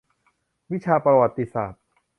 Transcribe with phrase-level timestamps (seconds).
[0.71, 1.81] วิชาประวัติศาสตร์